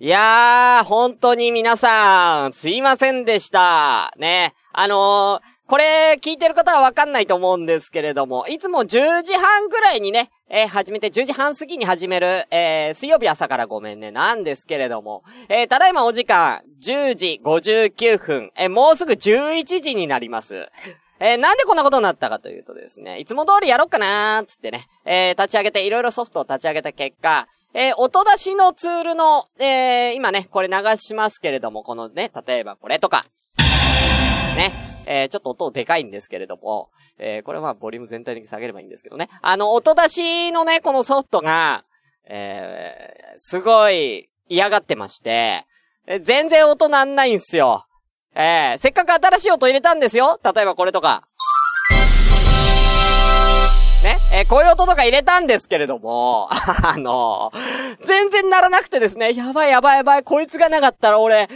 [0.00, 4.12] いやー、本当に皆さん、すいませんでした。
[4.16, 4.54] ね。
[4.72, 20.68] あのー、これ、聞いてる方はわかんないと思うんですけれども、いつも10時半ぐらいにね、えー、始めて10時半過ぎに始める、えー、水曜日朝からごめんね、なんですけれども、えー、ただいまお時間、10時59分、えー、もうすぐ11時になります。
[21.18, 33.26] えー、なんでこんなことになったかというとですね、いつも通りやろっかなーつってね、えー、立ち上げて、いろいろソフトを立ち上げた結果、えー、音出しのツールの、えー、今ね、これ流しますけれども、このね、例えばこれとか、
[34.56, 34.72] ね、
[35.06, 39.28] えー、ちょっと音でかいんですけれども、え、これはまあ、ボリューム全体的に下げればいいんですけどね。
[39.42, 41.84] あの、音出しのね、このソフトが、
[42.24, 45.64] え、すごい嫌がってまして、
[46.06, 47.84] え全然音なんないんすよ。
[48.34, 51.27] え、せっかく新しい音入れたんですよ例えばこれとか。
[54.02, 61.48] ね、えー、こういう音とか入れたんですけれども、 あのー、全然ならなくてですね、やばいやばいやばい、こいつがなかったら俺、え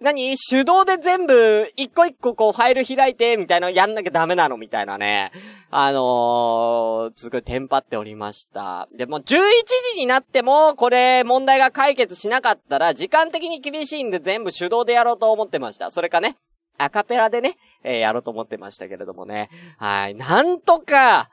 [0.00, 0.36] 何？
[0.36, 5.32] 手動で全部、一個一個こうファイル開いて、みたいなのやんなきゃダメなのみたいなね。
[5.72, 8.86] あのー、すごいテンパっておりました。
[8.96, 15.90] でも、11時になっても、これ、問題が解決しなかったら、時間的に厳しいんで全部手動でやろうと思ってました。
[15.90, 16.36] それかね、
[16.78, 19.50] アカペラでね、えー、やろうと思ってましたけれどもね。
[19.78, 20.14] はい。
[20.14, 21.28] なんとか、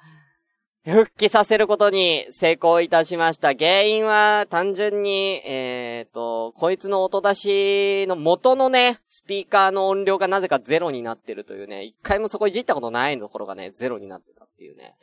[0.86, 3.54] 復帰させることに成功いたしました。
[3.54, 14.94] 原因は単純に、えっ、ー、と、こいつの音出しの元のね、スピーカーの音量がなぜかゼロになってるというね、一回もそこいじったことないところがね、ゼロになってたっていうね。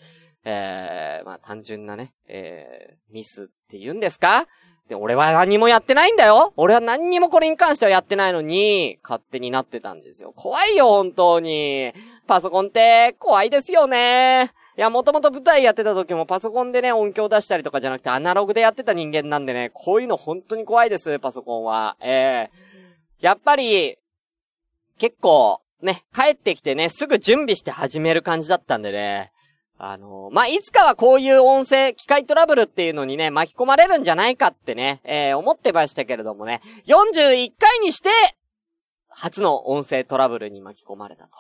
[0.44, 4.46] えー、まあ単純なね、えー、ミスって言うんですか？
[4.88, 10.32] で、俺は何もやってないんだよ俺は何にもこれに関してはやってないのに、勝手になってたんですよ。
[10.36, 11.92] 怖いよ、本当に。
[12.28, 14.52] パソコンって怖いですよね。
[14.76, 21.96] いや、もともと舞台やってた時もパソコンでね、音響出したりとかじゃなくてアナログでやってた人間なんでね、こういうの本当に怖いです、パソコンは。
[22.00, 23.98] ええー、やっぱり、
[24.98, 29.30] 結構、ね、帰ってきてね、すぐ準備して始める感じだったんでね。
[29.76, 38.08] あのー、まあ、いつかはこういう音声、機械トラブルっていうのにね、巻き込まれるんじゃないかってね、えー、思ってましたけれどもね、41回にして、
[39.08, 41.32] 初の音声トラブルに巻き込まれたと。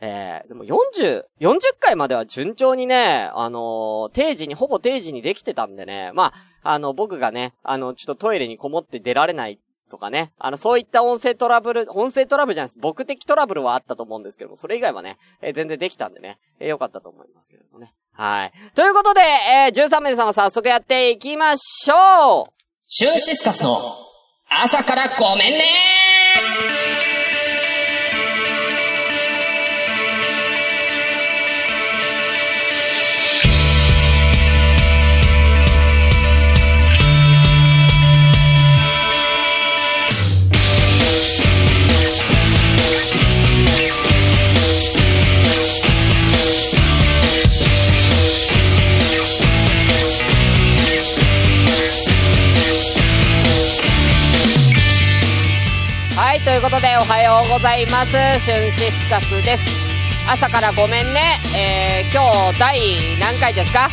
[0.00, 9.58] えー、でも40、40回までは順調にね、あのー、定時に、ほぼ定時にできてたんでね、まあ、あの、僕がね、あの、ちょっとトイレにこもって出られない
[9.90, 12.78] とかね、あの、そういった音声トラブル、音声トラブルじゃないです。
[12.80, 17.92] 僕的トラブルはあったと思うんですけども、それ以外はね、えー、全然できたんでね、えー、よかったと思いますけれどもね。
[18.12, 18.52] はい。
[18.74, 22.52] ということで、えー、13名様早速やっていきましょう
[22.86, 23.78] シューシスカスの
[24.48, 26.09] 朝からごめんね
[56.50, 58.10] ということでおはようございます。
[58.40, 59.64] シュンシスカスです。
[60.28, 61.38] 朝からごめんね。
[61.56, 62.76] えー、今日第
[63.20, 63.88] 何回ですか？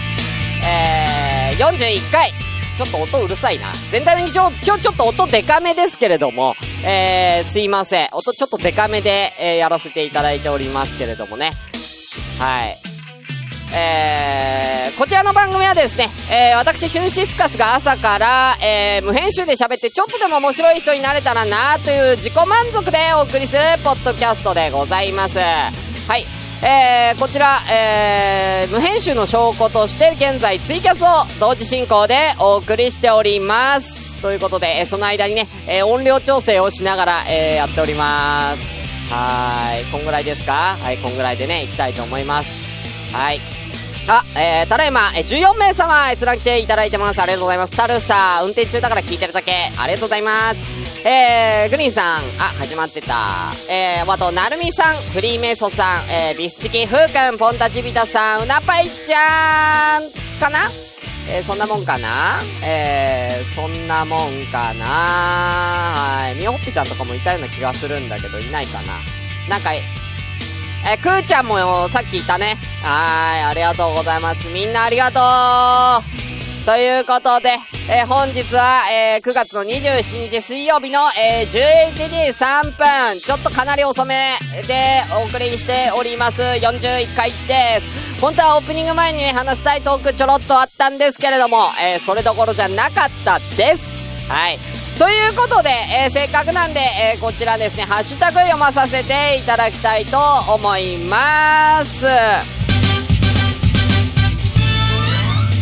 [0.66, 2.34] えー、41回。
[2.76, 3.72] ちょっと音うるさいな。
[3.92, 8.10] 全体的に今日ちょっと音デカめですけれども、えー、すいません。
[8.12, 11.52] 音ちょっとデカめで、えー、やらせていただいておりますけれどもね。
[12.40, 12.80] はい。
[13.74, 25.38] えー、こちらの番組はですね、えー、私、シュンシスカスが朝から、えー、無編集で喋ってちょっとでも面白い人になれたらなという自己満足でお送りするポッドキャストでございます。
[25.38, 26.26] はい。
[26.64, 31.08] えー、こちら、えー、無編集の証拠として現在ツイキャスを
[31.40, 34.18] 同時進行でお送りしております。
[34.22, 38.74] ということで、えー、その間にね、えー、音量調整をしながら、えー、やっております。
[39.12, 39.86] はい。
[39.92, 40.78] こんぐらいですか？
[40.82, 42.58] はい、こんぐらいでね、行きたいと思います。
[43.14, 43.40] はい。
[44.10, 47.22] あ、えー、ただいま、えー、14名様、閲覧来ていただいてます。
[47.22, 47.74] ありがとうございます。
[47.74, 49.52] タルサー、運転中だから聞いてるだけ。
[49.78, 50.62] ありがとうございます。
[51.06, 53.52] えー、グリーンさん、あ、始まってた。
[53.70, 60.70] えー、あと、なるみさん、フリーメイソさん、えー、ビスチキ、フーくん、ポンタチビタさん、うなぱいちゃん、かな？
[61.30, 62.40] えー、そんなもんかな？
[62.64, 64.86] えー、そんなもんかな？
[64.86, 66.36] はい。
[66.36, 69.00] みほっぺちゃんとかもいたような気がするんだけど、いないかな？
[69.50, 69.72] なんか、
[70.90, 72.56] え、くーちゃんもさっきいたね。
[72.82, 74.48] はい、ありがとうございます。
[74.48, 77.50] みんなありがとうということで、
[77.90, 86.42] えー、本日は、えー、9月の27日水曜日の、えー、11時3分、ちょっとかなり遅めでお送りしております。
[86.42, 88.22] 41回です。
[88.22, 93.98] 本当はオープニング前にね、話したいトークちょろっとあったんですけれども、え、それどころじゃなかったです。
[94.30, 94.77] はい。
[94.98, 100.18] ということで、えー、せっかくなんで、えー、こちらですね、ハッシュタグ読まさせていただきたいと
[100.52, 102.08] 思います。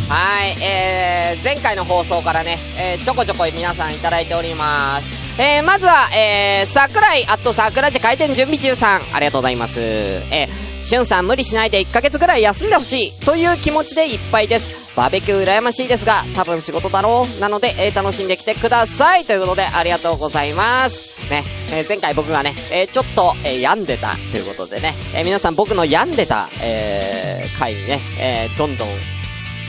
[0.07, 5.24] はい、えー、前回の放送からね、えー、ちょこちょこ皆さんいただいております。
[5.37, 9.81] えー、まずは、えー、桜井、あと桜地開店準備中さん、ありがとうございます。
[9.81, 14.95] えー、しゅんさん無理しないで1ヶ月ぐらい休んでほしい、という気持ちでいっぱいです。
[14.95, 17.41] バーベキュー羨ましいですが、多分仕事だろう。
[17.41, 19.25] なので、えー、楽しんできてください。
[19.25, 21.19] ということで、ありがとうございます。
[21.29, 28.87] ね、えー、前回僕がね、えー、ちょっと、えー、病んでた、ということでね、えー、皆さん僕の病んでた、えー、回にね、えー、どんどん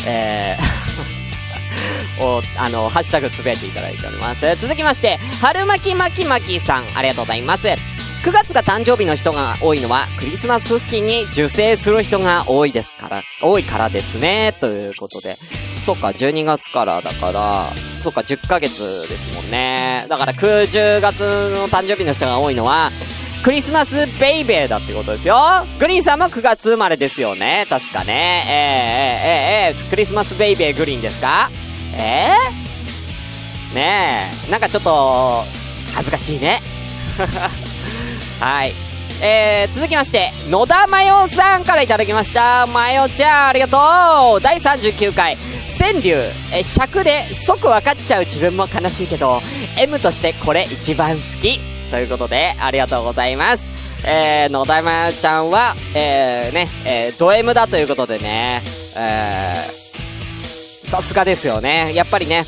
[0.06, 1.15] えー
[2.20, 4.56] を、あの、ハッシュタグつぶやいていただいております。
[4.56, 7.68] 続きまして、春巻き巻き巻きさん、ありがとうございます。
[8.26, 15.36] 9月が誕生日の人が多いのは、クリスマス付近に受精する人が多いですから、多いからですね、ということで。
[15.84, 20.06] そっか、12月からだから、そっか、10ヶ月ですもんね。
[20.08, 22.90] だから、9、10月の誕生日の人が多いのは、
[23.44, 25.36] クリスマスベイベーだってことですよ。
[25.78, 27.64] グリーンさんも9月生まれですよね。
[27.70, 28.42] 確かね。
[28.48, 31.48] えー、えー、えー、えー、クリスマスベイベーグリーンですか
[31.96, 32.34] え？
[33.72, 34.50] ー、ねえ。
[34.50, 35.44] なんかちょっと、
[35.94, 36.60] 恥ずかしいね。
[38.40, 38.74] はい。
[39.22, 42.66] えー、続きまして、野田真代さんからいただきました。
[42.66, 45.38] 真代ちゃん、ありがとう第39回、
[45.78, 46.22] 川柳、
[46.52, 49.40] え、尺で即分かっちゃう自分も悲しいけど、
[49.78, 51.60] M としてこれ一番好き。
[51.90, 53.72] ということで、ありがとうございます。
[54.04, 58.62] えー、野田山ちゃんは、えー、ね、えー、ド M だということでね、
[58.96, 59.85] えー、
[60.86, 61.92] さすがですよね。
[61.94, 62.44] やっぱりね、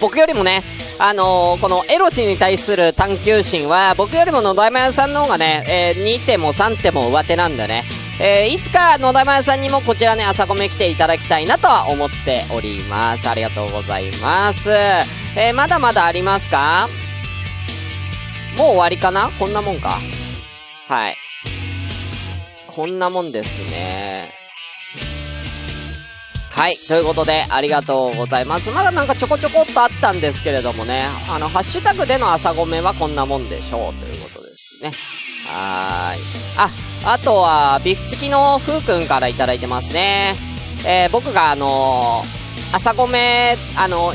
[0.00, 0.62] 僕よりもね、
[0.98, 7.84] あのー、このエロチに対する探求心は、僕よりも野田山屋さんの方がね、えー、2手も3手も上手なんでね、
[8.18, 13.28] えー、いつか野田山屋さんにもこちらね、朝ごめ来ていただきたいなとは思っております。
[13.28, 14.70] ありがとうございます。
[14.70, 16.88] えー、まだまだありますか？
[18.56, 19.30] もう終わりかな？
[19.38, 19.98] こんなもんか。
[20.88, 21.16] はい。
[22.68, 24.45] こんなもんですね。
[26.56, 26.78] はい。
[26.88, 28.70] ということで、ありがとうございます。
[28.70, 34.90] まだなんかちょこちょこっとあったんですけれどもね、あの、ハッシュタグでの朝ごめはこんなもんでしょう、ということですね。
[35.44, 36.20] はーい。
[36.56, 36.70] あ、
[37.12, 40.34] あとは、ビフチキのふうくんからいただいてますね。
[40.86, 44.14] えー、僕があのー、朝ごめ、あの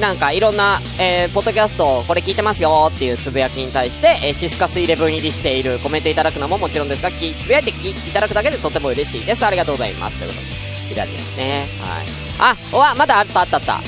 [0.00, 9.44] なんかいろんな、えー、ポッドキャストこれ聞いてますよっていうつぶやきに対して、えー、シスカスイレブン入りしているコメントいただくのももちろんですが、きつぶやいていただくだけでとても嬉しいです。
[9.44, 10.16] ありがとうございます。
[10.16, 10.63] ということで、
[10.94, 11.66] いただきますね。
[11.80, 12.06] はい。
[12.38, 13.80] あ、おわ、まだあったあったあった。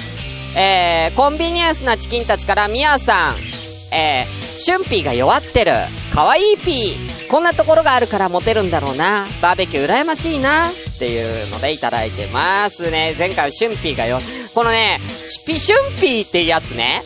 [0.58, 3.36] えー、コンビニエンスなチキンたちからミヤさん、
[3.92, 5.72] えー、シュンピーが弱ってる。
[6.12, 7.30] かわいいピー。
[7.30, 9.26] こんなところがあるからモテるんだろうな。
[9.42, 10.70] バーベキュー羨ましいな。
[10.70, 13.14] っていうのでいただいてますね。
[13.18, 14.20] 前回はシュンピーがよ、
[14.54, 17.02] このね、シュピシュンピーってやつね。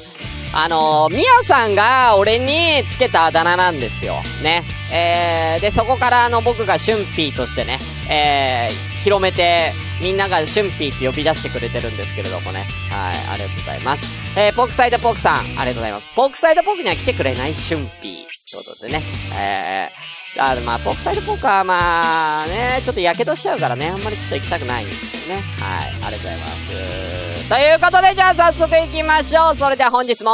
[0.52, 4.22] あのー、ミヤさんが俺につけたあだ名なんですよ。
[4.42, 4.62] ね。
[4.92, 12.66] えー、で、そこからあの僕がシュンピーとしてね、えー、広めて、みんながシュンピーって呼び出してくれてるんですけれどもね。
[12.90, 14.06] はい、ありがとうございます。
[14.36, 16.12] えー、ポークサイドポークさん、ありがとうございます。
[16.14, 18.30] ポークサイドポークには来てくれないシュンピー。
[18.50, 19.02] ということでね。
[19.34, 25.42] えー、あの、まあ、ポークサイドポークはまあ、ね、ちょっと火傷しちゃうからね、あんまりちょっと行きたくないんですよね。
[25.60, 27.48] はい、ありがとうございます。
[27.48, 29.56] ということで、じゃあ早速行きましょう。
[29.56, 30.32] それでは本日も、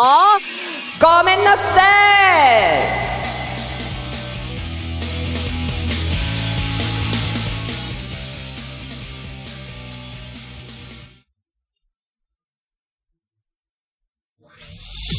[1.01, 1.67] ごめんなさ
[3.13, 3.16] い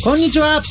[0.03, 0.61] こんにちは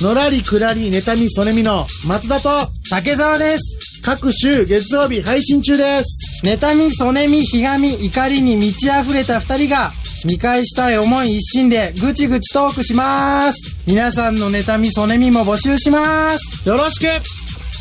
[0.00, 4.02] のらりくらり、妬み、そねみの松田と竹澤です。
[4.04, 6.44] 各週月曜日配信中です。
[6.44, 9.92] 妬み、そねみ、ひがみ、怒りに満ち溢れた二人が
[10.24, 13.58] 見返したい思い一心でぐちぐちトークします。
[13.86, 16.68] 皆さんの妬み、そねみも募集します。
[16.68, 17.06] よろしく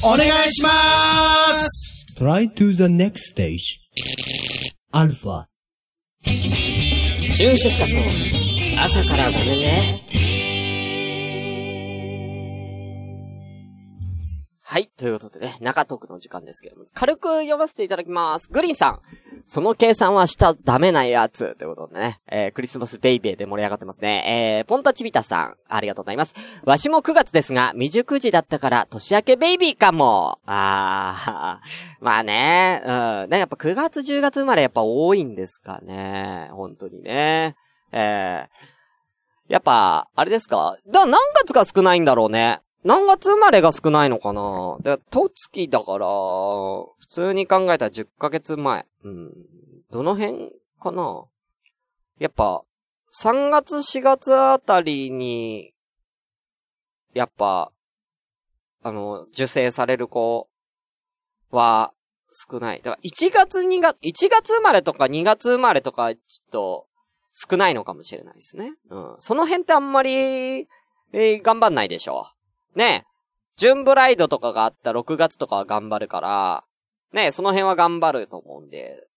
[0.03, 0.69] お願いしま
[1.67, 3.57] す !Try to the next stage.
[4.91, 5.45] アルファ。
[6.25, 8.01] シュンシスカスの
[8.83, 10.40] 朝からごめんね。
[14.71, 14.87] はい。
[14.95, 18.47] ということでね、中トークの時間ですけども、軽く読ませていただきます。
[18.49, 18.99] グリーンさん。
[19.43, 21.55] その計算はしたダメなやつ。
[21.57, 24.61] ということでね、えー、クリスマスベイベーで盛り上がってますね。
[24.61, 25.55] えー、ポンタチビタさん。
[25.67, 26.35] ありがとうございます。
[26.63, 30.39] わしも9月ですが、未熟児だったから年明けベイビーかも。
[30.45, 31.59] あー、
[31.99, 33.29] まあね、うん。
[33.29, 36.47] ね、やっぱ9月10月生まれやっぱ多いんですかね。
[36.53, 37.57] 本当にね。
[37.91, 40.77] えー、やっぱ、あれですか？
[40.87, 42.61] だ、何月が少ないんだろうね。
[42.83, 44.77] 何月生まれが少ないのかな？
[44.81, 48.85] で、とつきだから、普通に考えたら10ヶ月前。
[49.03, 49.31] うん。
[49.91, 51.25] どの辺かな？
[52.17, 52.63] やっぱ、
[53.13, 55.73] 3月4月あたりに、
[57.13, 57.71] やっぱ、
[58.83, 60.49] あの、受精される子
[61.51, 61.93] は
[62.31, 62.81] 少ない。
[62.81, 66.87] だから1月2月、1月生まれとか2月生まれとか、ちょっと
[67.33, 68.73] 少ないのかもしれないですね。
[68.89, 69.15] うん。
[69.19, 72.27] その辺ってあんまり、えー頑張んないでしょ。
[72.75, 73.11] ねえ
[73.57, 76.63] ジュンブライドとかがあった6月とかは頑張るから、
[77.13, 79.07] ねえその辺は頑張ると思うんで、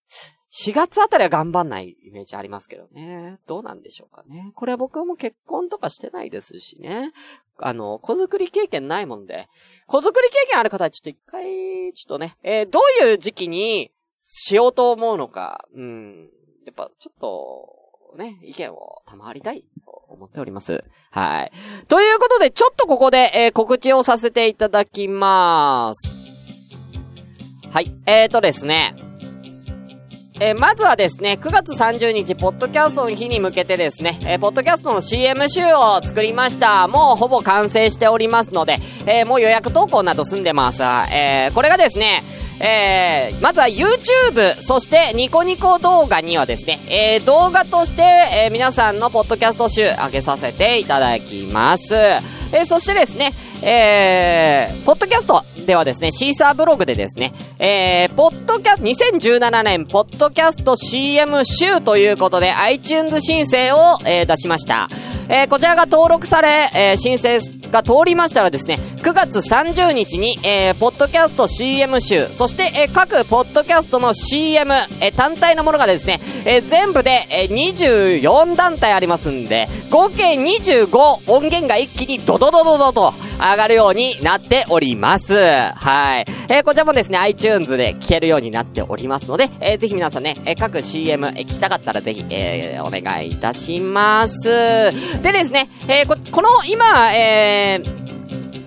[0.56, 3.40] 4月あたりは頑張んないイメージありますけどね。
[3.48, 4.52] どうなんでしょうかね。
[4.54, 7.10] これは僕も結婚とかしてないですしね。
[7.58, 9.48] あの、子作り経験ないもんで。
[9.86, 13.90] 子作り経験ある方はちょっと一回、ちょっとね、えーどういう時期に
[14.22, 16.30] しようと思うのか、うん。
[16.66, 17.73] やっぱちょっと、
[18.16, 20.84] ね、意見を賜りたいと思っております。
[21.10, 21.52] はい。
[21.88, 26.14] ということで、ちょっとここで、えー告知をさせていただきます。
[27.70, 27.92] はい。
[28.06, 28.94] えーとですね。
[30.40, 36.88] えーまずはですね、9月30日、ポッドキャストの日に向けてですね、えーポッドキャストの CM 集を作りました。
[36.88, 40.82] もうほぼ完成しておりますので、えーもう予約投稿など済んでます。
[40.82, 42.22] えーこれがですね、
[42.60, 51.94] えーまずは YouTube、そしてニコニコ動画にはですね、えー動画として、えー皆さんのポッドキャスト集上げさせていただきます。
[51.94, 53.32] えーそしてですね、
[53.62, 64.88] えー、ポッドキャストではですね、シーサーブログでですね、えー、ポッドキャ、2017年、ポッドキャスト CM 集ということで、iTunes 申請を、えー出しました。
[65.28, 67.40] えーこちらが登録され、えー申請
[67.70, 80.88] が通りましたらですね、9月30日に、えー、ポッドキャスト CM 集、そして、えー各ポッドキャストの CM、えー単体のものがですね、えー全部で、えー24団体ありますんで、合計25
[81.26, 83.14] 音源が一気にドドドドドと
[83.44, 85.34] 上がるようになっております。
[85.34, 86.24] はい。
[86.48, 94.48] えーこちらもですね、iTunes で聞けるようになっておりますので、えーぜひ皆さんね、えー各 CM、えー聞きたかったらぜひ、えーお願いいたします。
[95.22, 98.04] でですね、えーこ、この今、えー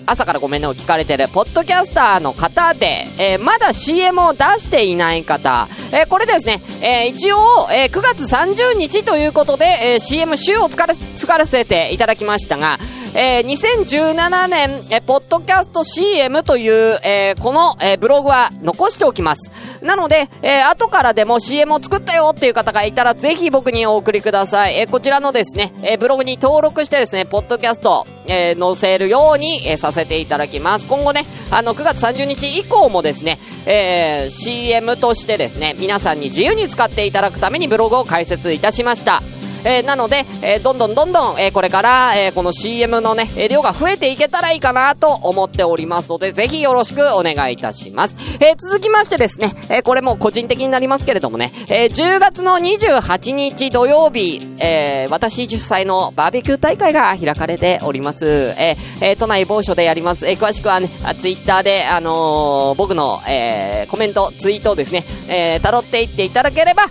[0.10, 7.38] 朝からごめんねを聞かれてる、ポッドキャスターの方で、えーまだ CM を出していない方、えーこれですね、えー一応、
[7.72, 9.66] え9月30日ということで、
[9.96, 12.78] え CM 週を使わ使わせていただきましたが、
[13.20, 19.84] えー2017年、えーポッドキャスト CM という、えーこの、えーブログは残しておきます。
[19.84, 24.78] なので、えー後からでも CM を作ったよっていう方がいたら、ぜひ僕にお送りください。
[24.78, 30.86] えーこちらのですね、えーブログに登録してですね、ポッドキャスト、えー載せるように、えーさせていただきます。
[30.86, 39.24] 今後ね、あの、9月30日以降もですね、えー CM としてですね、皆さんに自由に使っていただくためにブログを開設いたしました。
[39.70, 48.16] えーなので、えーどんどんどんどん、えーこれから、えーこの CM のね、え量が増えていけたらいいかなと思っておりますので、ぜひよろしくお願いいたします。
[48.40, 58.26] えー続きましてですね、えーこれも個人的になりますけれどもね、えー10月の28日土曜日、えー私主催のバーベキュー大会が開かれております。
[58.58, 60.26] えーえー都内某所でやります。
[60.28, 66.86] えー詳しくはね、ツイッターで、あのー僕の、えーコメント、ツイートをですね、えー辿っていっていただければ、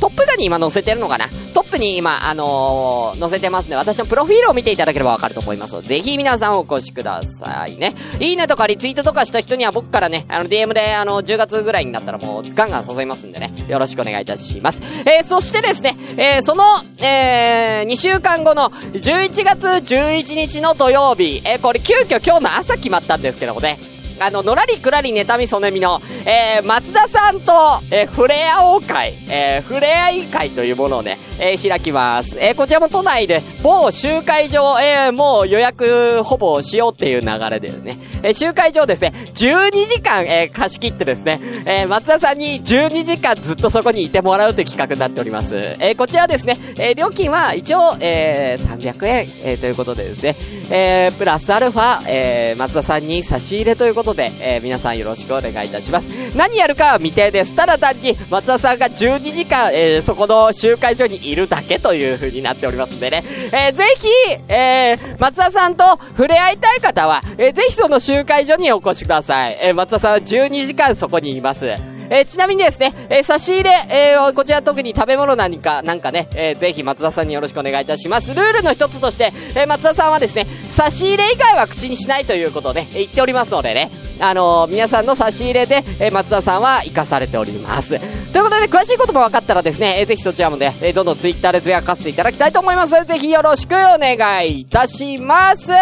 [0.00, 1.28] トップガンに今載せてるのかな？
[1.54, 3.76] トップに今、あのー載せてますね。
[3.76, 5.80] 私のプロフィールを見ていただければわかると思います。
[5.82, 7.94] ぜひ皆さんお越しくださいね。
[8.20, 13.52] いいねとかリツイートとかした人には僕からね、あの DM であの10月ぐらいになったらもうガンガン誘いますんでね。
[13.68, 14.80] よろしくお願いいたします。
[15.08, 16.64] えー、そしてですね、えー、その、
[16.98, 23.78] えー、2週間後の11月11日の土曜日、えー、これ急遽今日の朝決まったんですけどもね。
[24.18, 27.52] あの、のらりくらり妬みそねみの、えー、松田さんと、
[27.90, 32.38] えー、触れ合おう会、えー、触れ合い会というものをね、えー、開きます。
[32.38, 45.56] えー、こちらも都内で、某集会場、えー、もう予約ほぼしようっていう流れでね、えー、集会場ですね、12時間、えー、貸し切ってですね、えー、松田さんに12時間ずっとそこにいてもらうという企画になっております。
[45.56, 50.36] えー、こちらですね、えー、料金は一応、えー、300円、えー、ということでですね、
[50.70, 56.08] えー、プラスアルファ、えー、松田さんに差し入れということことで、えー、皆さんよろしくお願いいたします。
[56.36, 57.54] 何やるかは未定です。
[57.54, 64.08] ただ単に、松田さんが12時間、えー、そこの集会所にいるだけという風になっておりますんでね、えー、ぜひ、
[64.48, 65.84] えー、松田さんと
[66.16, 69.58] 触れ合いたい方は、えー、ぜひその集会所にお越しください。
[69.60, 71.95] えー、松田さんは12時間そこにいます。
[72.10, 78.34] えちなみにですね、え差し入れ、えこちら特に食べ物何か、なんかね、えーぜひ松田さんによろしくお願いいたします。
[78.34, 87.98] ルールの一つとして、え松田さんはですね、差し入れ以外は口にしないということで、え言っておりますのでね、あのー皆さんの差し入れで、えー松田さんは活かされております。
[88.32, 93.04] ということで、詳しいことも分かったらですね、えーぜひそちらもね、えーどんどんツイッターでつぶやかせていただきたいと思います。
[93.04, 95.72] ぜひよろしくお願いいたします。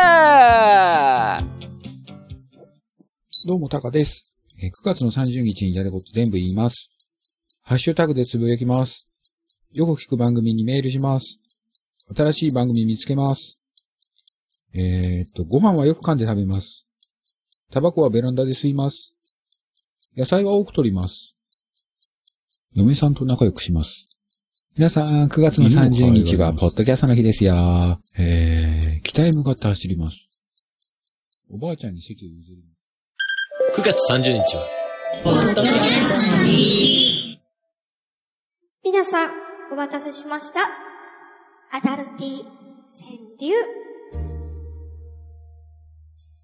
[3.47, 4.34] どうも、タカです。
[4.65, 6.89] えー9月の30日にやること全部言います。
[7.63, 9.11] ハッシュタグでつぶやきます。
[9.75, 11.39] よく聞く番組にメールします。
[12.17, 13.61] 新しい番組見つけます。
[14.75, 16.87] えー、っと、ご飯はよく噛んで食べます。
[17.71, 19.13] タバコはベランダで吸います。
[20.17, 21.37] 野菜は多く取ります。
[22.75, 24.05] 嫁さんと仲良くします。
[24.77, 28.01] 皆さん、9月の30日は、ポッドキャストの日ですよ。
[28.19, 30.15] えー、北へ向かって走ります。
[31.51, 32.74] おばあちゃんに席を譲ります。
[33.55, 34.67] 9月30日は、
[38.83, 39.31] 皆さん、
[39.71, 40.61] お待たせしました。
[41.71, 43.55] アダルティ川柳。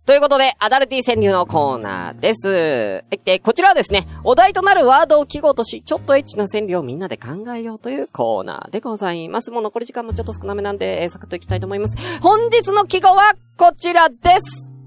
[0.06, 3.04] ということで、アダルティ川柳のコーナーです。
[3.10, 9.50] えでこちらはですね、お題となるワードを記号とし、ちょっとエッチな川柳をみんなで考えようというコーナーでございます。
[9.50, 11.96] もう残り時間もちょっと少なめなんで、えーサクッといきたいと思います。
[12.20, 14.79] 本日の記号はこちらです。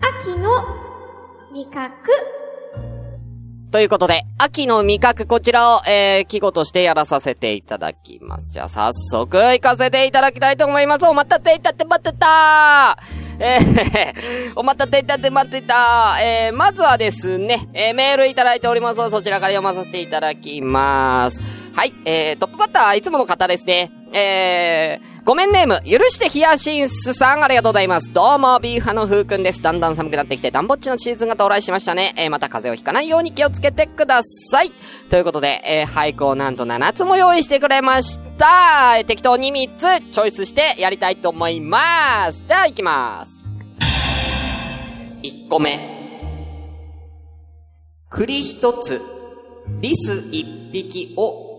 [0.00, 0.48] 秋の
[1.52, 2.10] 味覚。
[3.70, 8.52] ということで、秋の味覚こちらを、えー、記号としてやらさせていただきます。
[8.52, 11.06] じゃあ早速行かせていただきたいと思います。
[11.06, 21.40] お待たせいたって待ってたーえー、 お待たせいたって待ってたーえー、まずはですね、えー、メールいただいております、そちらから読ませていただきます。
[21.74, 23.92] はい、えー、トップバッターは、いつもの方ですね。
[24.12, 28.12] えー、ごめんネーム、許してヒヤシンスさん、ありがとうございます。
[28.12, 29.62] どうも、ビーフ派のふうくんです。
[29.62, 32.12] だんだん寒くなってきて、ダンボッチのシーズンが到来しましたね。
[32.16, 34.72] えー、また風邪をひかないように気をつけてください。
[35.08, 39.04] ということで、えー、俳句をなんと7つも用意してくれました。
[39.06, 42.44] 適当に3つ、チョイスしてやりたいと思います。
[42.46, 43.42] では、行きます。
[45.22, 46.00] 1個目。
[48.08, 49.00] 栗一つ、
[49.80, 51.49] リス一匹を、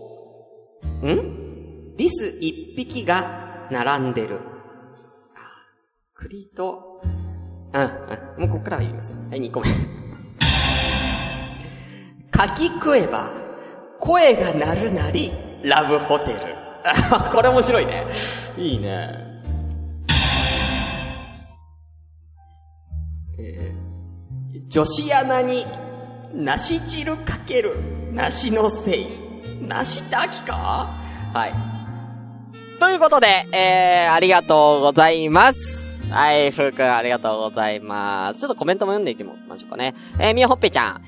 [0.86, 1.96] ん？
[1.96, 4.40] リス一匹が並んでる。
[6.14, 7.02] 栗と、
[7.72, 9.12] うん、うん、もうこっからは言います。
[9.12, 9.66] はい、2個目。
[12.30, 13.30] かき食えば、
[14.00, 16.56] 声が鳴るなり、ラブホテル。
[16.84, 18.04] あ これ面白いね。
[18.56, 19.10] いいね。
[23.38, 23.82] えー
[24.68, 25.66] 女子アナに、
[26.32, 27.76] 梨汁かける、
[28.10, 29.21] 梨のせい。
[29.68, 30.90] 梨ったきか？
[31.32, 31.54] はい。
[32.80, 36.04] ということで、えー、ありがとうございます。
[36.10, 38.40] はい、ふうくんありがとうございます。
[38.40, 39.94] ちょっとコメントも読んでいきましょうかね。
[40.18, 41.02] えー、みやほっぺちゃん。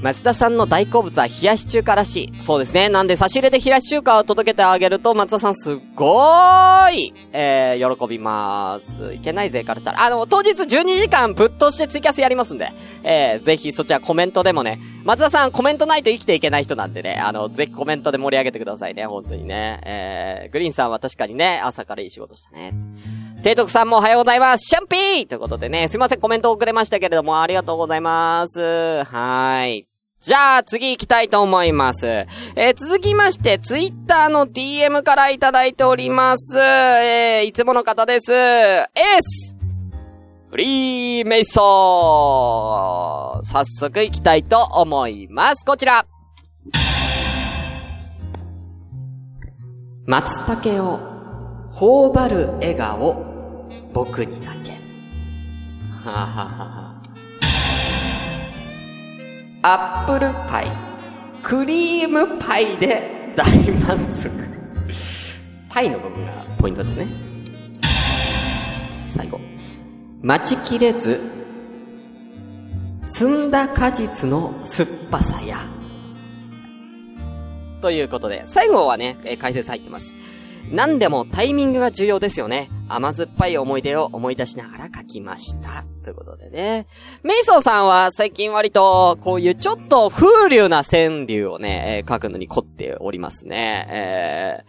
[0.00, 2.42] 松田さんの大好物は冷やし中華らしい。
[2.42, 2.88] そうですね。
[2.88, 9.14] なんで差し入れで冷やし中華を届けてあげると、松田さんすっごーい、えー、喜びまーす。
[9.14, 10.04] いけないぜからしたら。
[10.04, 12.68] あの、当日12時間ぶっ通してツイキャスやりますんで、
[13.04, 19.80] えー、ぜひそちらコメントでもね、松田さんコメントないと生きていけない人なんでね、あの、ぜひコメントで盛り上げてくださいね、本当にね。
[19.84, 22.72] えー、グリーンさんは確かにね、朝からいい仕事したね。
[23.42, 24.66] 提督さんもおはようございます。
[24.68, 28.60] シャンピーということでね、すいません、コメント遅れましたけれども、ありがとうございます。
[28.60, 29.88] はーい。
[30.20, 32.06] じゃあ、次行きたいと思います。
[32.06, 36.56] えー続きまして、ツイッターの DM からいただいております。
[36.56, 38.32] えーいつもの方です。
[38.32, 38.86] エー
[39.20, 39.56] ス
[40.48, 45.64] フリーメイソー早速行きたいと思います。
[45.64, 46.06] こちら
[50.06, 51.00] 松茸を
[51.72, 53.31] 頬張る笑顔、
[53.92, 54.72] 僕にだけ。
[56.04, 57.02] はははは。
[59.64, 60.66] アップルパイ、
[61.42, 63.46] クリームパイで大
[63.86, 64.30] 満足。
[65.68, 67.06] パイの部分がポイントですね。
[69.06, 69.40] 最後。
[70.22, 71.20] 待ちきれず、
[73.06, 75.58] 摘んだ果実の酸っぱさや。
[77.80, 80.16] ということで、最後はね、えー解説入ってます。
[80.70, 82.70] 何でもタイミングが重要ですよね。
[82.94, 85.84] 甘酸っぱい思い出を思い出しながら書きました。
[86.02, 86.86] ということでね。
[87.22, 93.86] メイソーさんは最近割と、こういうちょっと風流な川柳をね、えー書くのに凝っておりますね。
[93.90, 94.64] え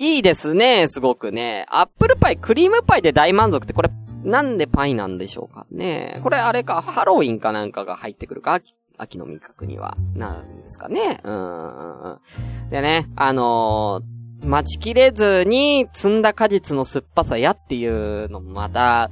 [0.00, 1.66] ー、いいですね、すごくね。
[1.68, 3.90] アップルパイ、クリームパイで大満足ってこれ、
[4.24, 6.18] なんでパイなんでしょうかね。
[6.22, 8.60] これあれか、ハロウィンかなんかが入ってくるか
[8.98, 11.20] 秋の味覚には、なんですかね。
[11.22, 12.70] うんうんうん。
[12.70, 19.10] でね、あのー待ちきれずに摘んだ果実の酸っぱさやっていうのもまた、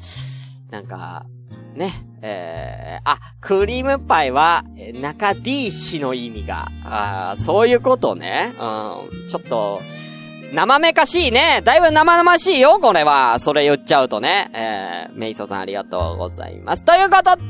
[0.71, 1.27] なんか、
[1.75, 1.91] ね、
[2.23, 4.65] えー、あ、クリームパイは、
[5.01, 8.55] 中 D 氏の意味が、あそういうことね。
[8.59, 9.83] うん、ちょっと、
[10.53, 11.61] 生めかしいね。
[11.65, 13.41] だいぶ生々しいよ、これは。
[13.41, 14.51] それ言っちゃうとね。
[14.55, 16.85] えー、メイソさんありがとうございます。
[16.85, 17.43] ということで、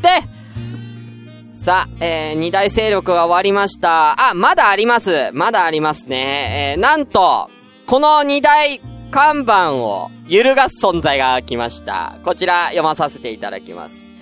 [1.52, 4.30] さあ、えー、二大勢力が終わりました。
[4.30, 5.30] あ、まだあります。
[5.32, 6.74] まだありますね。
[6.76, 7.50] えー、なんと、
[7.86, 12.18] この二大看板を揺るがす存在が来ました。
[12.24, 14.14] こちら読まさせていただきます。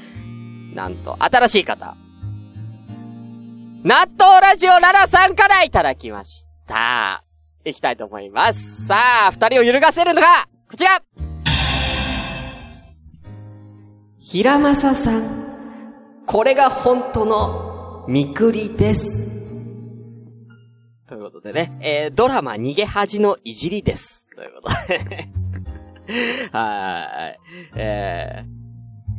[0.74, 1.96] なんと、新しい方。
[3.84, 7.24] 納豆ラジオララさんからいただきました。
[7.64, 8.86] いきたいと思います。
[8.86, 8.96] さ
[9.28, 11.00] あ、二人を揺るがせるのかこちら
[14.18, 19.41] 平正さん、これが本当のみくりです。
[21.12, 24.30] ということでね、えー、ドラマ逃げ恥のいじりです。
[24.34, 25.28] ということで。
[26.50, 27.38] はい。
[27.76, 28.44] え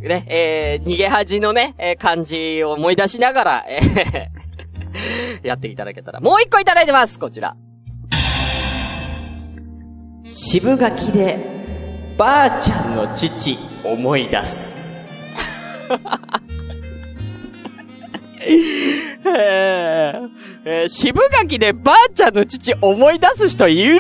[0.02, 6.20] ー、ね、えー、逃げ恥のね、えー、漢字を思い出しながら、えー、 やっていただけたら。
[6.20, 7.56] もう一個いただいてますこちら。
[10.28, 11.38] 渋柿で、
[12.18, 14.76] ばあちゃんの父、思い出す。
[19.26, 20.30] えー
[20.66, 24.00] えー渋柿でばあちゃんの父思い出す人いる？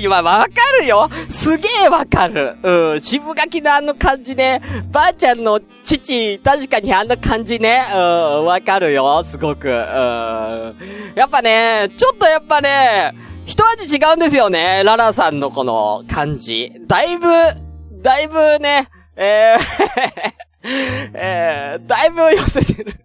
[0.00, 0.48] 今わか
[0.80, 4.60] るよすげえわかるうん、渋柿のあの感じね。
[4.90, 7.80] ばあちゃんの父、確かにあの感じね。
[7.94, 9.68] うん、わかるよすごく。
[9.68, 9.74] うん。
[11.14, 13.12] やっぱね、ちょっとやっぱね、
[13.44, 14.82] 一味違うんですよね。
[14.84, 16.72] ララさんのこの感じ。
[16.86, 17.26] だいぶ、
[18.02, 20.30] だいぶね、えー、
[21.14, 23.03] えー、だいぶ寄せてる。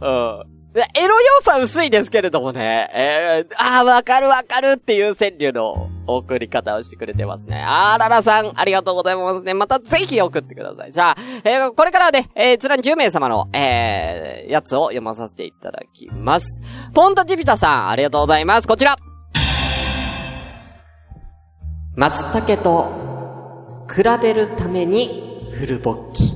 [0.00, 0.08] う
[0.52, 0.56] ん。
[0.76, 2.90] エロ要素は薄いですけれどもね。
[2.92, 7.64] えー、ああ、わかるわかるっていう川柳の送り方をしてくれてますね。
[7.66, 9.54] あー、ララさん、ありがとうございますね。
[9.54, 10.92] またぜひ送ってください。
[10.92, 16.62] じゃあ、えー、これからはね、えー、つらん10名様の、えー、やつを読まさせていただきます。
[16.92, 18.68] ポンタチビタさん、ありがとうございます。
[18.68, 18.96] こちら。
[21.94, 26.35] 松茸と比べるためにフルボッキ。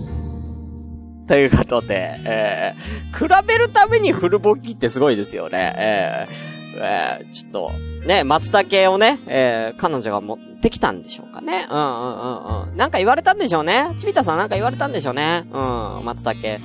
[1.30, 5.74] ということで、えー、比べるためにフルボッキってすごいですよね。
[5.78, 7.70] えー、えー、ちょっと、
[8.04, 11.68] ね、松茸をね、えー、彼女が持ってきたんでしょうかね。
[11.70, 12.26] うんうんう
[12.66, 12.76] んうん。
[12.76, 13.94] なんか言われたんでしょうね。
[13.96, 15.44] ちびたさんなんか言われたんでしょうね。
[15.52, 15.56] う
[16.00, 16.64] ん、松茸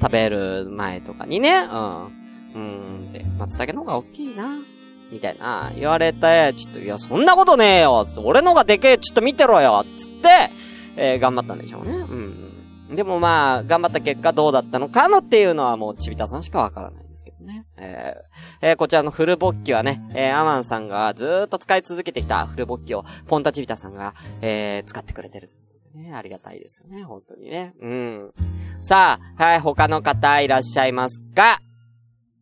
[0.00, 1.68] 食べる前とかにね。
[1.70, 2.04] うん。
[2.54, 4.58] うん、で、松茸の方が大きいな。
[5.12, 10.28] みたいな、言われて、ちょっと、いや、そんなことねえよつって、俺の方がでけえ、ちょっと見てろよつって、
[10.96, 11.92] えー、頑張ったんでしょうね。
[11.92, 12.57] うん。
[12.90, 17.66] でもまあ、頑張った結果どうだったのかのっていうのはもうちびたさんしかわからないんですけどね。
[17.76, 25.50] えー、えー、こちらのフルボッキはね、えー、アマンさんがずーっと使い続けてきたフルボッキを、ポンタちびたさんが、えー、使ってくれてる。
[25.94, 27.74] ね、ありがたいですよね、本当にね。
[27.80, 28.32] うん。
[28.80, 31.58] さあ、はい、他の方いらっしゃいますか？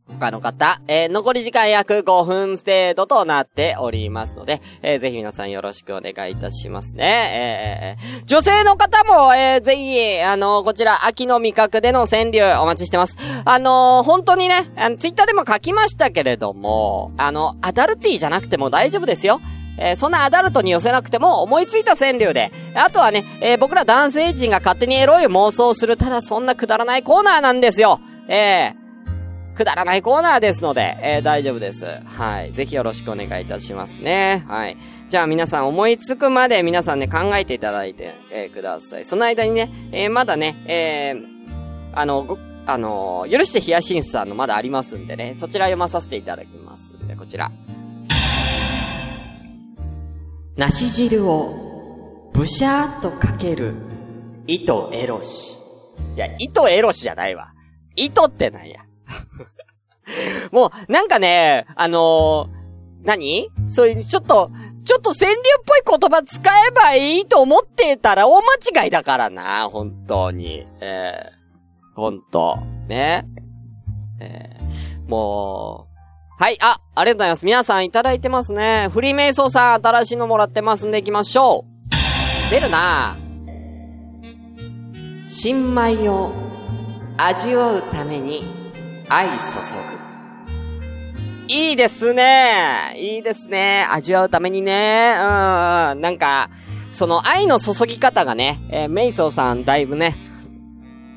[0.09, 7.97] 他の方、えー、残り時間約5分程度となっておりますので、えー、ぜひ皆さんよろしくお願いいたしますね。
[8.01, 13.17] えー、女性の方も、えー、ぜひ、あの、こちら、秋の味覚での川柳お待ちしてます。
[13.45, 19.41] あの、本当にね、あの、ツイッターでも書きましたけれども、あの、アダルティじゃなくても大丈夫ですよ。
[19.79, 22.51] えー、そんなアダルトに寄せなくても思いついた川柳で。
[22.75, 28.01] あとはね、えー、僕ら男性陣が勝手にエロい妄想する、ただそんなくだらないコーナーなんですよ。
[28.29, 28.86] えー、
[29.57, 31.87] くだらないコーナーですので、えー、大丈夫です。
[32.05, 32.53] はい。
[32.53, 34.45] ぜひよろしくお願いいたしますね。
[34.47, 34.77] はい。
[35.09, 39.05] じゃあ皆さん思いつくまで皆さんね、考えていただいて、えー、ください。
[39.05, 42.39] その間にね、えー、まだね、えー、あの、ご、
[42.69, 47.51] あの許してヒヤシンスさんのまだありますんでね、そちら読まさせていただきますんで、こちら。
[50.57, 53.75] 梨汁を、ブシャーっとかける、
[54.47, 55.57] 糸エロシ。
[56.15, 57.55] いや、糸エロシじゃないわ。
[57.95, 58.86] 糸ってなんや。
[60.53, 63.51] もう、なんかね、あのー、何？
[63.69, 64.51] そういう、ちょっと、
[64.85, 65.41] ちょっと川柳っ
[65.85, 70.67] ぽい言葉使えばいいと思ってたら大間違いだからな、本当に。
[70.81, 73.27] えー、本当ね。
[74.21, 75.89] えー、も
[76.39, 77.45] う、はい、あ、ありがとうございます。
[77.45, 78.89] 皆さんいただいてますね。
[78.93, 81.65] フリーメイソーさん、新しいのもらってますんで行きましょ
[82.49, 82.51] う。
[82.51, 83.17] 出るな
[85.27, 86.31] 新米を
[87.17, 88.56] 味わうために
[89.09, 89.35] 愛注
[89.99, 90.07] ぐ。
[91.49, 92.95] いいですね。
[92.97, 93.87] いいですね。
[93.91, 95.15] 味わうためにね。
[95.17, 95.23] う
[95.95, 96.01] ん。
[96.01, 96.51] なんか、
[96.91, 100.17] その愛の注ぎ方がね、えー、メイソーさんだいぶね、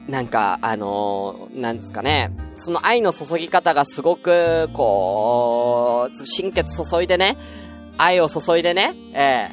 [0.08, 2.32] なんか、あのー、なんですかね。
[2.56, 7.38] その愛の注ぎ方がすごく、こう、心血注いでね、
[7.98, 9.50] 愛を注いでね、え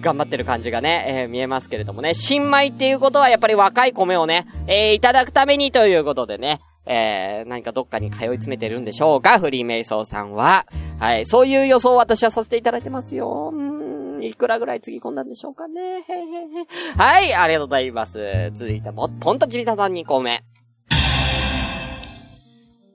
[0.00, 2.14] ー、頑張ってる感じがね、えー、見えますけれどもね。
[2.14, 9.38] 新米っていうことはやっぱり若い米をね、えー、いただくためにということでね、えー、何かどっかに通い詰めてるんでしょうか？
[9.38, 10.66] フリーメイソーさんは。
[10.98, 13.52] はい、そういう予想を私はさせていただいてますよ。
[13.54, 15.80] うん、いくらぐらいつぎ込んだんでしょうかね？
[15.80, 16.02] へへへ。
[16.96, 18.50] はい、ありがとうございます。
[18.52, 20.42] 続いても、ポンとちびたさん2個目。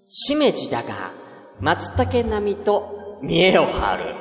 [0.05, 0.93] しめじだが、
[1.59, 4.15] 松茸並みと見栄を張る。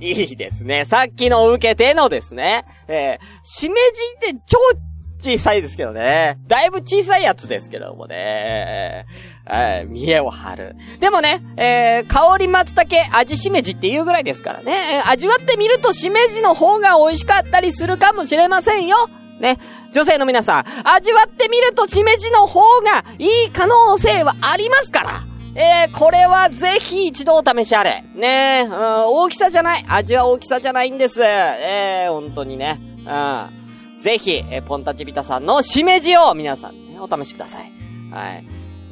[0.00, 0.84] いいですね。
[0.84, 2.64] さっきの受けてのですね。
[2.86, 3.74] えー、しめ
[4.20, 4.56] じって超、
[5.20, 6.38] 小さいですけどね。
[6.46, 9.06] だいぶ小さいやつですけどもね。
[9.44, 10.76] はい、見栄を張る。
[11.00, 15.02] でもね、えー、香り松茸味しめじっていうぐらいですからね。
[15.10, 18.96] 味わってみるとしめじの方が美味しかったりするかもしれませんよ。
[19.40, 19.58] ね。
[19.92, 25.10] 女性の皆さん、味わってみるとしめじの方がいい可能性はありますから。
[25.54, 28.04] えー、これはぜひ一度お試しあれ。
[28.14, 29.84] ねうん、大きさじゃない。
[29.88, 31.20] 味は大きさじゃないんです。
[31.22, 32.78] えー、本当にね。
[32.98, 33.67] うん。
[34.00, 37.72] ぜひ、えーポンタチビタさんのしめじを皆さんね、お試しください。
[38.12, 38.44] はい。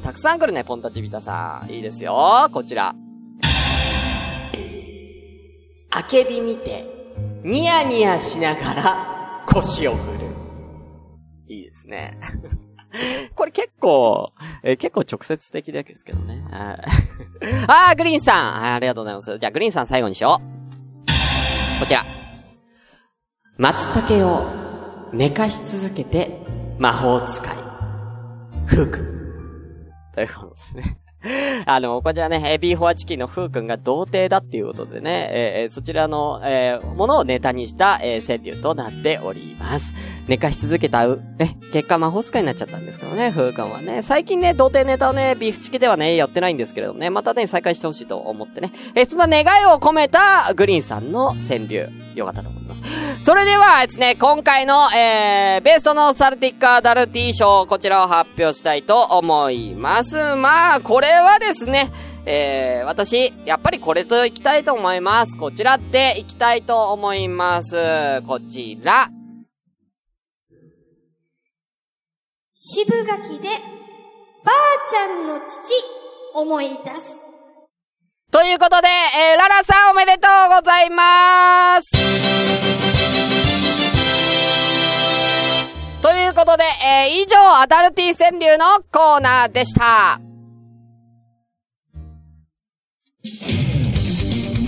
[0.03, 1.71] たくさん来るね、ポンタチビタさん。
[1.71, 2.49] いいですよ。
[2.53, 2.95] こちら。
[5.91, 6.87] あけび見て、
[7.43, 10.27] ニヤニヤしながら腰を振る。
[11.49, 12.19] いいですね。
[13.35, 16.45] これ結構、えー結構直接的ですけどね。
[16.51, 16.81] はい
[17.69, 19.39] あー、グリーンさん、はいありがとうございます。
[19.39, 21.81] じゃあ、グリーンさん最後にしよう。
[21.81, 22.05] こちら。
[23.59, 24.66] 松茸を
[25.17, 26.29] 寝かし続けて
[26.79, 27.57] 魔法使い。
[28.67, 28.91] 服。
[30.15, 30.99] ということですね。
[31.67, 39.95] あの、こちらね、えビーフォアチキンのフー君が童貞だっていうことでね、えーそちらの、えーものをネタにした、えー川柳となっております。
[40.29, 44.03] 寝かし続けたう、ね、結果魔法使いになっちゃったんですけどね、風君はね。
[44.03, 48.73] 最近ね、童貞ネタをね、ビーフチキではね、やってないんですけれどもね、またね、再開してほしいと思ってね。
[48.95, 52.83] えそんな願いを込めたグリーンさんの川柳、よかったと思います。
[53.21, 60.17] それではですね、今回の、えー、ベストノーサルティックアダルティ賞、こちらを発表したいと思います。
[60.37, 61.91] まあ、これはですね、
[62.25, 65.37] えー、私、やっぱりこれと行きたいと思います。
[65.37, 68.23] こちらって行きたいと思います。
[68.23, 69.09] こちら。
[72.55, 73.49] 渋柿で、
[74.45, 74.55] ばあ
[74.91, 75.73] ちゃんの父、
[76.35, 77.27] 思い出す。
[78.33, 81.93] ということで、えー、ララさんおめでとうございます
[86.03, 90.26] ということで、えー、以上、アダルティ川柳のコーナーでした。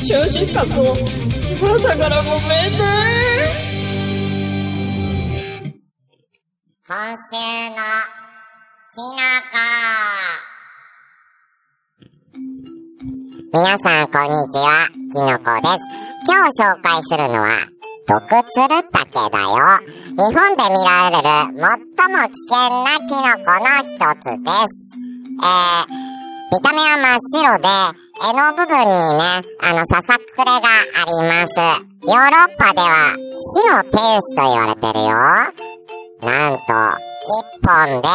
[0.00, 2.78] シューシスカスの朝からごめんね。
[6.87, 7.34] 今週
[7.70, 7.76] の
[8.94, 9.18] きの
[9.50, 9.58] こ。
[13.52, 14.88] 皆さん、こんにちは。
[14.88, 15.78] きのこです。
[16.28, 17.48] 今日紹介するのは、
[18.06, 19.50] 毒つるタケだよ。
[20.16, 21.74] 日本で見られる最
[22.08, 24.66] も危険なキノコの一つです。
[25.40, 25.90] えー、
[26.52, 27.68] 見た目は真っ白で、
[28.20, 29.22] 柄の部分にね、
[29.62, 31.88] あの、ささくれがあります。
[32.02, 35.11] ヨーロッパでは死の天使と言われてるよ。
[36.22, 36.64] なんと、
[37.22, 38.09] 一本で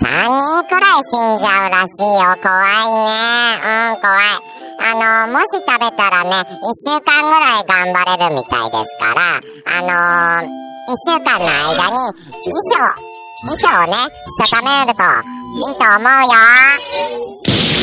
[0.00, 2.24] 三人くらい死んじゃうらしいよ。
[2.42, 3.12] 怖いね。
[3.60, 4.44] うん、怖い。
[4.80, 6.30] あの、もし食べたらね、
[6.62, 9.20] 一週間ぐらい頑張れるみたいですから、
[9.66, 10.52] あのー、
[10.88, 11.96] 一週間の間に、
[12.42, 12.80] 遺書、
[13.46, 13.92] 遺書をね、
[14.26, 15.02] したためると
[15.54, 16.12] いいと思う
[17.60, 17.73] よ。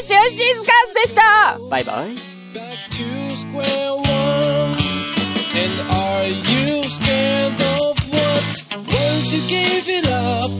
[0.00, 1.58] 相手はジューシースカーズでした。
[1.68, 2.16] バイバイ
[8.48, 10.50] Once you gave it up,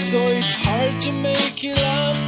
[0.00, 2.19] so it's hard to make it up.